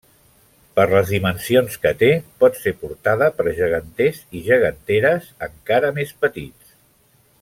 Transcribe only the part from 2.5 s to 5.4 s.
ser portada per geganters i geganteres